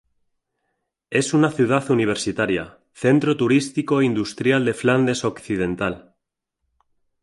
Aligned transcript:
Es 1.11 1.31
una 1.31 1.51
ciudad 1.51 1.87
universitaria, 1.91 2.79
centro 2.91 3.37
turístico 3.37 4.01
e 4.01 4.05
industrial 4.05 4.65
de 4.65 4.73
Flandes 4.73 5.23
Occidental. 5.23 6.15